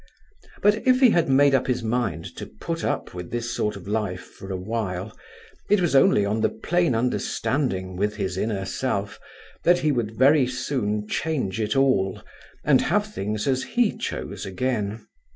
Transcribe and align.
But 0.63 0.87
if 0.87 0.99
he 0.99 1.11
had 1.11 1.29
made 1.29 1.53
up 1.53 1.67
his 1.67 1.83
mind 1.83 2.25
to 2.37 2.47
put 2.47 2.83
up 2.83 3.13
with 3.13 3.29
this 3.29 3.51
sort 3.53 3.75
of 3.75 3.87
life 3.87 4.21
for 4.23 4.51
a 4.51 4.57
while, 4.57 5.15
it 5.69 5.79
was 5.79 5.95
only 5.95 6.25
on 6.25 6.41
the 6.41 6.49
plain 6.49 6.95
understanding 6.95 7.95
with 7.95 8.15
his 8.15 8.35
inner 8.35 8.65
self 8.65 9.19
that 9.63 9.77
he 9.85 9.91
would 9.91 10.17
very 10.17 10.47
soon 10.47 11.07
change 11.07 11.61
it 11.61 11.75
all, 11.75 12.19
and 12.63 12.81
have 12.81 13.13
things 13.13 13.45
as 13.47 13.61
he 13.61 13.95
chose 13.95 14.43
again. 14.43 15.05